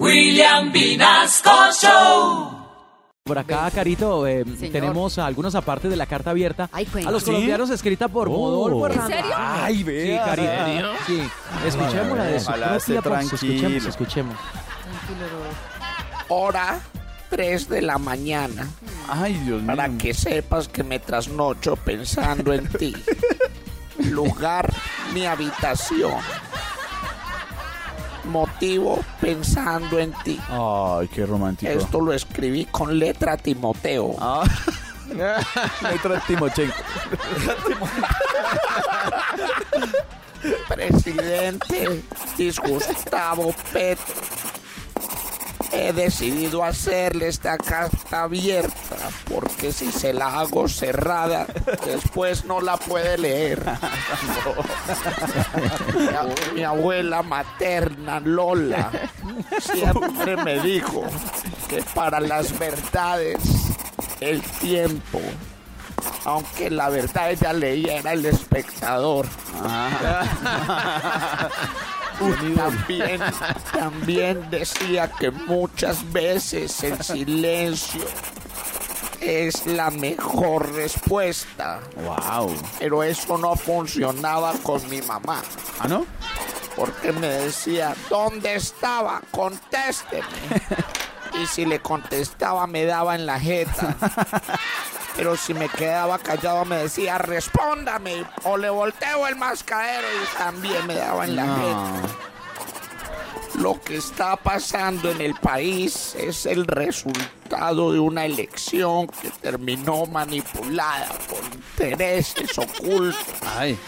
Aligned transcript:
William 0.00 0.72
Vinasco 0.72 1.50
Show. 1.80 2.50
Por 3.24 3.38
acá, 3.38 3.70
Carito, 3.72 4.26
eh, 4.26 4.44
tenemos 4.72 5.18
algunos 5.18 5.54
aparte 5.54 5.88
de 5.88 5.96
la 5.96 6.04
carta 6.04 6.30
abierta 6.30 6.68
Ay, 6.72 6.86
a 7.06 7.10
los 7.10 7.22
¿Sí? 7.22 7.30
colombianos 7.30 7.70
escrita 7.70 8.08
por 8.08 8.28
Oh. 8.28 8.32
Modolfo 8.32 8.86
¿En 8.86 8.92
Hernández. 8.92 9.16
serio? 9.18 9.32
Ay, 9.36 9.76
Sí, 9.76 9.82
vea. 9.84 10.24
Carito. 10.24 10.92
Sí, 11.06 11.22
escuchémosla 11.66 12.24
de 12.24 12.40
su 12.40 12.48
Ojalá 12.48 12.66
propia 12.66 13.00
voz. 13.00 13.22
Escuchemos, 13.32 13.60
tranquilo. 13.60 13.88
escuchemos. 13.88 14.36
Hora 16.28 16.80
3 17.30 17.68
de 17.68 17.82
la 17.82 17.96
mañana. 17.98 18.68
Ay, 19.08 19.34
Dios 19.34 19.62
mío. 19.62 19.66
Para 19.76 19.88
que 19.96 20.12
sepas 20.12 20.68
que 20.68 20.82
me 20.82 20.98
trasnocho 20.98 21.76
pensando 21.76 22.52
en 22.52 22.66
ti. 22.68 22.94
Lugar, 24.10 24.70
mi 25.14 25.24
habitación. 25.24 26.14
Motivo, 28.24 29.04
pensando 29.20 29.98
en 29.98 30.12
ti. 30.24 30.40
Ay, 30.48 31.08
qué 31.08 31.26
romántico. 31.26 31.70
Esto 31.70 32.00
lo 32.00 32.12
escribí 32.12 32.64
con 32.66 32.98
letra 32.98 33.36
Timoteo. 33.36 34.16
Ah. 34.18 34.44
Letra 35.82 36.20
Timochenko. 36.26 36.74
Presidente 40.68 42.02
disgustavo 42.36 43.54
Petro. 43.72 44.33
He 45.74 45.92
decidido 45.92 46.62
hacerle 46.64 47.28
esta 47.28 47.58
carta 47.58 48.22
abierta 48.22 48.96
porque 49.28 49.72
si 49.72 49.90
se 49.90 50.12
la 50.12 50.38
hago 50.38 50.68
cerrada, 50.68 51.46
después 51.84 52.44
no 52.44 52.60
la 52.60 52.76
puede 52.76 53.18
leer. 53.18 53.60
Mi, 55.94 56.06
ab- 56.06 56.52
mi 56.54 56.62
abuela 56.64 57.22
materna, 57.22 58.20
Lola, 58.20 58.90
siempre 59.60 60.36
me 60.36 60.60
dijo 60.60 61.02
que 61.68 61.82
para 61.94 62.20
las 62.20 62.56
verdades, 62.58 63.38
el 64.20 64.40
tiempo, 64.42 65.20
aunque 66.24 66.70
la 66.70 66.88
verdad 66.88 67.30
ella 67.32 67.52
leía 67.52 67.96
era 67.98 68.12
el 68.12 68.24
espectador. 68.26 69.26
También, 72.56 73.20
también 73.72 74.50
decía 74.50 75.10
que 75.10 75.30
muchas 75.30 76.12
veces 76.12 76.82
el 76.82 77.02
silencio 77.02 78.04
es 79.20 79.66
la 79.66 79.90
mejor 79.90 80.72
respuesta. 80.74 81.80
Wow. 81.96 82.54
Pero 82.78 83.02
eso 83.02 83.38
no 83.38 83.56
funcionaba 83.56 84.52
con 84.62 84.88
mi 84.88 85.00
mamá. 85.02 85.42
¿Ah, 85.80 85.88
no? 85.88 86.06
Porque 86.76 87.12
me 87.12 87.28
decía, 87.28 87.94
¿dónde 88.10 88.54
estaba? 88.56 89.20
Contésteme. 89.30 90.24
Y 91.42 91.46
si 91.46 91.66
le 91.66 91.80
contestaba 91.80 92.64
me 92.68 92.84
daba 92.84 93.16
en 93.16 93.26
la 93.26 93.40
jeta. 93.40 93.96
Pero 95.16 95.36
si 95.36 95.54
me 95.54 95.68
quedaba 95.68 96.18
callado 96.18 96.64
me 96.64 96.76
decía, 96.76 97.18
respóndame. 97.18 98.24
O 98.44 98.56
le 98.56 98.68
volteo 98.68 99.26
el 99.26 99.36
mascadero 99.36 100.06
y 100.08 100.36
también 100.36 100.86
me 100.86 100.94
daba 100.94 101.24
en 101.24 101.36
la 101.36 101.44
jeta. 101.44 102.02
Lo 103.58 103.80
que 103.80 103.96
está 103.96 104.36
pasando 104.36 105.10
en 105.12 105.20
el 105.20 105.34
país 105.34 106.16
es 106.16 106.44
el 106.44 106.66
resultado 106.66 107.92
de 107.92 108.00
una 108.00 108.26
elección 108.26 109.06
que 109.06 109.30
terminó 109.30 110.06
manipulada 110.06 111.08
por 111.28 111.38
intereses 111.54 112.58
ocultos, 112.58 113.16
Ay. 113.56 113.78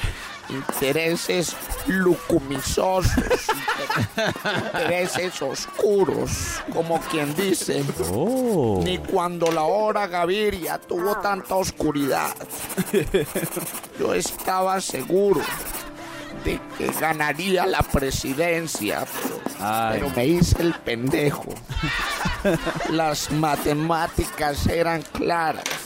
Intereses 0.48 1.56
lucumisosos, 1.86 3.12
intereses 4.74 5.42
oscuros, 5.42 6.62
como 6.72 7.00
quien 7.00 7.34
dice. 7.34 7.84
Oh. 8.12 8.80
Ni 8.84 8.98
cuando 8.98 9.50
la 9.52 9.62
hora 9.62 10.06
Gaviria 10.06 10.78
tuvo 10.78 11.16
tanta 11.16 11.54
oscuridad. 11.54 12.34
Yo 13.98 14.14
estaba 14.14 14.80
seguro 14.80 15.40
de 16.44 16.60
que 16.78 16.86
ganaría 17.00 17.66
la 17.66 17.82
presidencia, 17.82 19.04
pero, 19.92 20.10
me 20.10 20.26
hice 20.26 20.62
el 20.62 20.74
pendejo. 20.74 21.46
Las 22.90 23.30
matemáticas 23.32 24.66
eran 24.66 25.02
claras. 25.02 25.85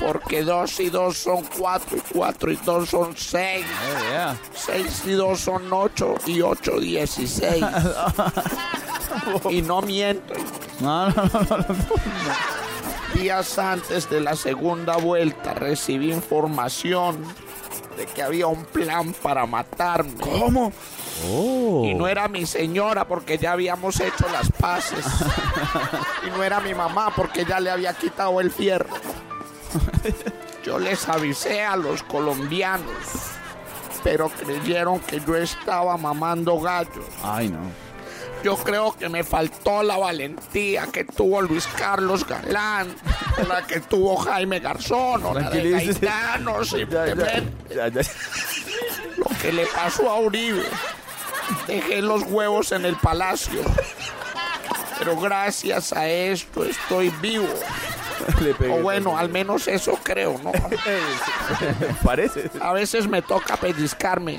Porque 0.00 0.42
dos 0.42 0.80
y 0.80 0.90
dos 0.90 1.18
son 1.18 1.44
cuatro 1.56 1.96
y 1.96 2.00
cuatro 2.12 2.52
y 2.52 2.56
dos 2.56 2.90
son 2.90 3.16
seis. 3.16 3.64
Ay, 3.80 4.08
vea. 4.08 4.36
Seis 4.54 5.02
y 5.06 5.12
dos 5.12 5.40
son 5.40 5.72
ocho 5.72 6.14
y 6.26 6.40
ocho 6.40 6.80
dieciséis. 6.80 7.64
y 9.50 9.62
no 9.62 9.82
miento. 9.82 10.34
No, 10.80 11.08
no, 11.10 11.24
no, 11.24 11.58
no. 11.58 11.66
Días 13.14 13.58
antes 13.58 14.10
de 14.10 14.20
la 14.20 14.34
segunda 14.34 14.96
vuelta 14.96 15.54
recibí 15.54 16.12
información 16.12 17.24
de 17.96 18.06
que 18.06 18.22
había 18.22 18.46
un 18.48 18.64
plan 18.64 19.14
para 19.22 19.46
matarme. 19.46 20.14
¿Cómo? 20.20 20.72
Oh. 21.30 21.84
Y 21.84 21.94
no 21.94 22.08
era 22.08 22.26
mi 22.28 22.44
señora 22.44 23.06
porque 23.06 23.38
ya 23.38 23.52
habíamos 23.52 24.00
hecho 24.00 24.26
las 24.32 24.50
paces. 24.50 25.04
y 26.26 26.30
no 26.30 26.42
era 26.42 26.60
mi 26.60 26.74
mamá 26.74 27.12
porque 27.14 27.44
ya 27.44 27.60
le 27.60 27.70
había 27.70 27.94
quitado 27.94 28.40
el 28.40 28.50
fierro. 28.50 28.88
Yo 30.64 30.78
les 30.78 31.08
avisé 31.08 31.62
a 31.62 31.76
los 31.76 32.02
colombianos, 32.02 32.86
pero 34.02 34.28
creyeron 34.30 35.00
que 35.00 35.20
yo 35.20 35.36
estaba 35.36 35.96
mamando 35.96 36.58
gallo. 36.60 37.04
Ay, 37.22 37.48
no. 37.48 37.58
Yo 38.42 38.56
creo 38.56 38.94
que 38.94 39.08
me 39.08 39.24
faltó 39.24 39.82
la 39.82 39.96
valentía 39.96 40.86
que 40.86 41.04
tuvo 41.04 41.40
Luis 41.40 41.66
Carlos 41.78 42.26
Galán, 42.26 42.94
la 43.48 43.66
que 43.66 43.80
tuvo 43.80 44.16
Jaime 44.16 44.60
Garzón, 44.60 45.24
o 45.24 45.32
la 45.32 45.48
de 45.48 45.94
Ya, 46.00 46.38
simplemente 46.62 47.42
ya, 47.70 47.88
ya, 47.88 48.02
ya. 48.02 48.10
lo 49.16 49.26
que 49.40 49.50
le 49.52 49.66
pasó 49.66 50.10
a 50.10 50.20
Uribe. 50.20 50.62
Dejé 51.66 52.02
los 52.02 52.22
huevos 52.24 52.72
en 52.72 52.84
el 52.84 52.96
palacio. 52.96 53.62
Pero 54.98 55.18
gracias 55.18 55.92
a 55.92 56.06
esto 56.08 56.64
estoy 56.64 57.10
vivo. 57.20 57.48
Le 58.40 58.54
pegué. 58.54 58.72
O 58.72 58.82
bueno, 58.82 59.16
al 59.18 59.28
menos 59.28 59.68
eso 59.68 59.98
creo, 60.02 60.38
¿no? 60.42 60.52
Parece. 62.04 62.50
A 62.60 62.72
veces 62.72 63.06
me 63.08 63.22
toca 63.22 63.56
pellizcarme. 63.56 64.36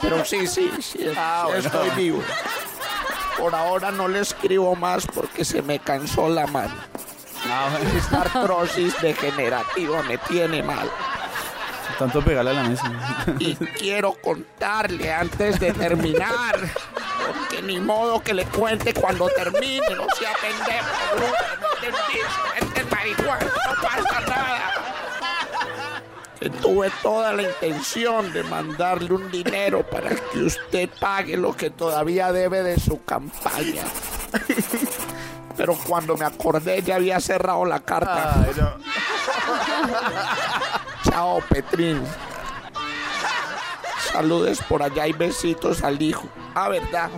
Pero 0.00 0.24
sí, 0.24 0.46
sí, 0.46 0.70
sí, 0.76 0.82
sí 0.82 1.12
Ah, 1.16 1.44
bueno. 1.46 1.60
estoy 1.66 1.90
vivo. 1.90 2.22
Por 3.38 3.54
ahora 3.54 3.90
no 3.90 4.08
le 4.08 4.20
escribo 4.20 4.74
más 4.76 5.06
porque 5.06 5.44
se 5.44 5.62
me 5.62 5.78
cansó 5.78 6.28
la 6.28 6.46
mano. 6.46 6.74
Ah, 7.48 7.68
bueno. 7.72 7.98
Esta 7.98 8.22
artrosis 8.22 9.00
degenerativa 9.00 10.02
me 10.02 10.18
tiene 10.18 10.62
mal. 10.62 10.90
Tanto 11.98 12.22
pegarle 12.22 12.50
a 12.50 12.54
la 12.54 12.62
mesa. 12.64 12.92
Y 13.38 13.54
quiero 13.54 14.14
contarle 14.22 15.12
antes 15.12 15.60
de 15.60 15.72
terminar. 15.72 16.56
Porque 17.26 17.62
ni 17.62 17.78
modo 17.78 18.20
que 18.22 18.34
le 18.34 18.44
cuente 18.46 18.92
cuando 18.94 19.28
termine. 19.28 19.88
No 19.94 20.06
sea 20.18 20.32
pendejo, 20.40 21.32
tuve 26.50 26.90
toda 27.02 27.32
la 27.32 27.42
intención 27.42 28.32
de 28.32 28.42
mandarle 28.44 29.12
un 29.12 29.30
dinero 29.30 29.84
para 29.88 30.10
que 30.10 30.38
usted 30.40 30.88
pague 31.00 31.36
lo 31.36 31.56
que 31.56 31.70
todavía 31.70 32.32
debe 32.32 32.62
de 32.62 32.78
su 32.78 33.04
campaña. 33.04 33.84
Pero 35.56 35.76
cuando 35.86 36.16
me 36.16 36.24
acordé 36.24 36.82
ya 36.82 36.96
había 36.96 37.20
cerrado 37.20 37.64
la 37.64 37.80
carta. 37.80 38.44
Ay, 38.44 38.52
no. 38.56 38.70
Chao, 41.10 41.40
Petrín. 41.48 42.02
Saludes 44.12 44.62
por 44.62 44.82
allá 44.82 45.06
y 45.06 45.12
besitos 45.12 45.82
al 45.82 46.00
hijo. 46.00 46.28
Ah, 46.54 46.68
¿verdad? 46.68 47.10